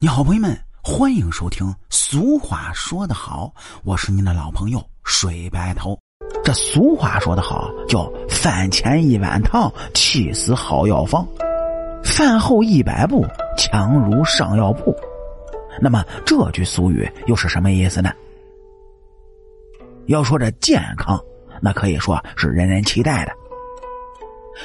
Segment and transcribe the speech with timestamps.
[0.00, 1.74] 你好，朋友们，欢迎收听。
[1.90, 5.98] 俗话说得好，我是您的老朋友水白头。
[6.44, 11.26] 这俗话说得好，叫饭前一碗汤，气死好药方；
[12.04, 13.26] 饭后一百步，
[13.56, 14.94] 强如上药铺。
[15.80, 18.12] 那么这句俗语又是什么意思呢？
[20.06, 21.20] 要说这健康，
[21.60, 23.32] 那可以说是人人期待的。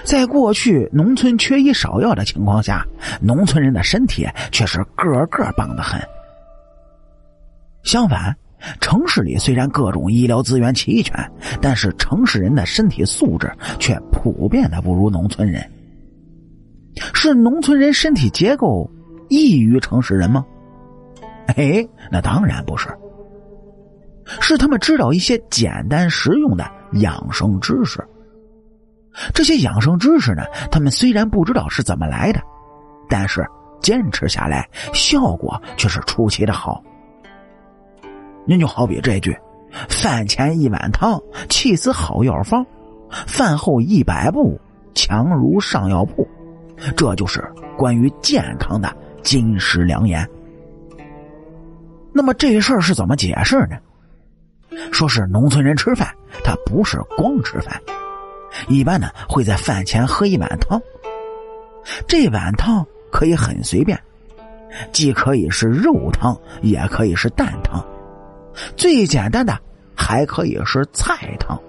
[0.03, 2.85] 在过去农村缺医少药的情况下，
[3.21, 6.01] 农村人的身体却是个个棒得很。
[7.83, 8.35] 相反，
[8.81, 11.15] 城市里虽然各种医疗资源齐全，
[11.61, 15.63] 但是城市人的身体素质却普遍的不如农村人。
[17.13, 18.89] 是农村人身体结构
[19.29, 20.45] 异于城市人吗？
[21.55, 22.87] 哎，那当然不是。
[24.39, 28.01] 是他们知道一些简单实用的养生知识。
[29.33, 32.41] 这些养生知识呢，他们虽然不知道是怎么来的，
[33.07, 33.45] 但是
[33.81, 36.83] 坚持下来，效果却是出奇的好。
[38.45, 39.37] 您就好比这句
[39.87, 42.63] ：“饭前一碗汤，气死好药方；
[43.27, 44.59] 饭后一百步，
[44.93, 46.27] 强如上药铺。”
[46.97, 47.41] 这就是
[47.77, 50.27] 关于健康的金石良言。
[52.11, 53.77] 那么这事儿是怎么解释呢？
[54.91, 57.79] 说是农村人吃饭，他不是光吃饭。
[58.67, 60.81] 一般呢，会在饭前喝一碗汤。
[62.07, 63.99] 这碗汤可以很随便，
[64.91, 67.83] 既可以是肉汤，也可以是蛋汤，
[68.75, 69.57] 最简单的
[69.95, 71.59] 还可以是菜汤。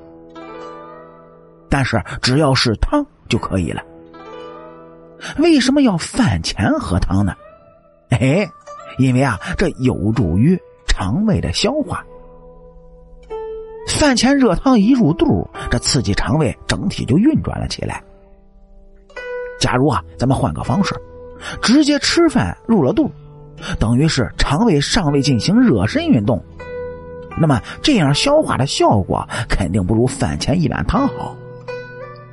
[1.69, 3.83] 但是只要是汤就可以了。
[5.39, 7.35] 为什么要饭前喝汤呢？
[8.11, 8.47] 哎，
[8.99, 12.05] 因为啊，这有助于肠胃的消化。
[13.99, 18.03] 饭前热汤一入肚，这刺激肠胃，整体就运转了起来。
[19.61, 20.95] 假如啊，咱们换个方式，
[21.63, 23.11] 直接吃饭入了肚，
[23.79, 26.43] 等于是肠胃尚未进行热身运动，
[27.39, 31.35] 那么这样消化的效果肯定不如饭前一碗汤好，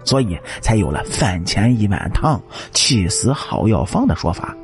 [0.03, 2.41] 所以才有了“饭前一碗汤，
[2.71, 4.55] 气死好药方”的说法。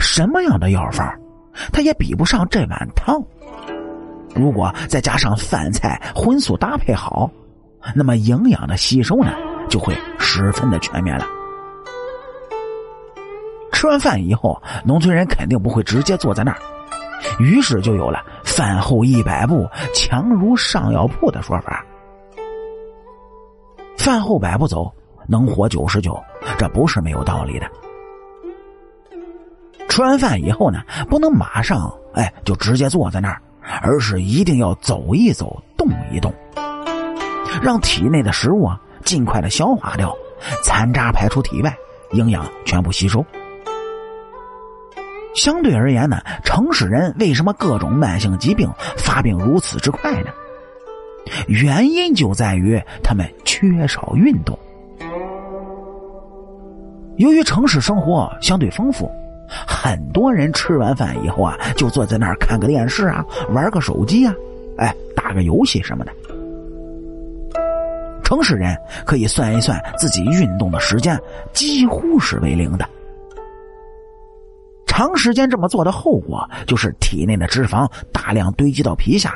[0.00, 1.06] 什么样的药方，
[1.72, 3.22] 它也比不上这碗汤。
[4.34, 7.30] 如果再加上饭菜荤素搭配好，
[7.94, 9.32] 那么营养的吸收呢
[9.68, 11.26] 就会十分的全面了。
[13.72, 16.58] 吃完饭以后，农村人肯定不会直接坐在那儿，
[17.38, 21.84] 于是就有了“饭后一百步，强如上药铺”的说法。
[23.98, 24.90] 饭后百步走，
[25.26, 26.18] 能活九十九，
[26.58, 27.66] 这不是没有道理的。
[29.88, 33.40] 吃完饭以后呢，不能马上哎就直接坐在那儿。
[33.82, 36.32] 而是一定要走一走，动一动，
[37.62, 40.14] 让体内的食物啊尽快的消化掉，
[40.62, 41.74] 残渣排出体外，
[42.12, 43.24] 营养全部吸收。
[45.34, 50.30] 相对而言呢，城市人为什么各种慢性疾病发病如此之快呢？
[51.48, 54.58] 原因就在于他们缺少运动。
[57.16, 59.10] 由于城市生活相对丰富。
[59.48, 64.34] 很多人吃完饭以后啊，就坐在那儿看个电视啊，玩个手机啊，
[64.78, 66.12] 哎，打个游戏什么的。
[68.22, 68.74] 城市人
[69.04, 71.18] 可以算一算自己运动的时间，
[71.52, 72.88] 几乎是为零的。
[74.86, 79.34] 长时间这么做的后果，就是体内的脂肪大量堆积到皮下，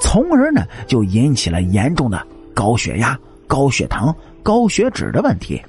[0.00, 3.16] 从而呢，就引起了严重的高血压、
[3.46, 5.62] 高血糖、高血脂的问题。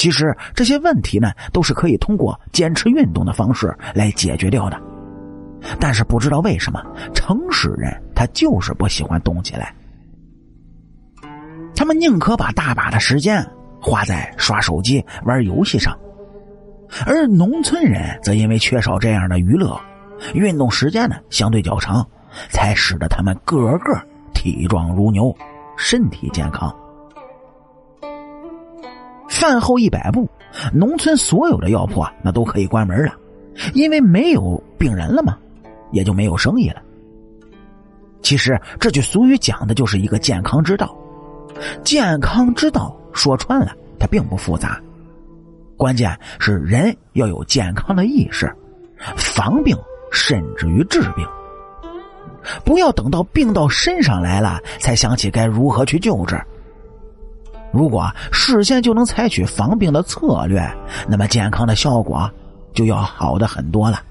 [0.00, 4.80] 其实这些问题呢，都是可以通过坚持运动的方式来解决掉的。
[5.78, 6.82] 但是不知道为什么，
[7.14, 9.74] 城市人他就是不喜欢动起来，
[11.76, 13.46] 他们宁可把大把的时间
[13.78, 15.94] 花在刷手机、玩游戏上，
[17.04, 19.78] 而农村人则因为缺少这样的娱乐，
[20.32, 22.02] 运动时间呢相对较长，
[22.48, 24.00] 才使得他们个个
[24.32, 25.36] 体壮如牛，
[25.76, 26.74] 身体健康。
[29.40, 30.28] 饭后一百步，
[30.70, 33.14] 农村所有的药铺啊，那都可以关门了，
[33.72, 35.38] 因为没有病人了嘛，
[35.92, 36.82] 也就没有生意了。
[38.20, 40.94] 其实这句俗语讲的就是一个健康之道。
[41.82, 44.78] 健康之道说穿了，它并不复杂，
[45.74, 48.54] 关键是人要有健康的意识，
[49.16, 49.74] 防病
[50.12, 51.26] 甚至于治病，
[52.62, 56.38] 不要等到病到身上来了才想起该如何去救治。
[57.72, 60.60] 如果事先就能采取防病的策略，
[61.08, 62.30] 那么健康的效果
[62.74, 64.02] 就要好的很多了。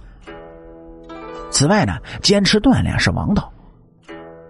[1.52, 3.52] 此外呢，坚持锻炼是王道。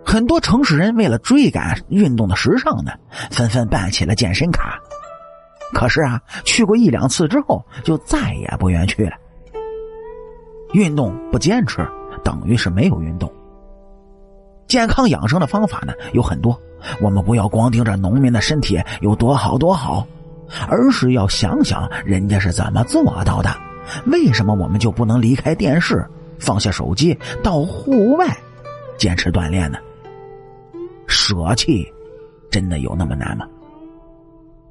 [0.05, 2.91] 很多城市人为了追赶运动的时尚呢，
[3.31, 4.79] 纷纷办起了健身卡。
[5.73, 9.13] 可是啊，去过一两次之后，就再也不愿去了。
[10.73, 11.87] 运动不坚持，
[12.23, 13.31] 等于是没有运动。
[14.67, 16.59] 健康养生的方法呢有很多，
[17.01, 20.07] 我们不要光盯着农民的身体有多好多好，
[20.67, 23.49] 而是要想想人家是怎么做到的。
[24.05, 26.07] 为什么我们就不能离开电视，
[26.39, 28.27] 放下手机，到户外
[28.97, 29.77] 坚持锻炼呢？
[31.07, 31.87] 舍弃，
[32.51, 33.47] 真的有那么难吗？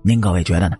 [0.03, 0.77] 您各位觉得呢？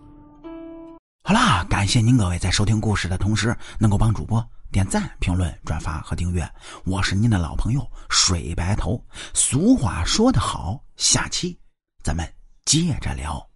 [1.23, 4.43] 好啦，感谢您各位在收听故事的同时，能够帮主播。
[4.71, 6.47] 点赞、评论、转发和订阅，
[6.85, 9.03] 我是您的老朋友水白头。
[9.33, 11.59] 俗话说得好，下期
[12.03, 12.31] 咱们
[12.65, 13.48] 接着聊。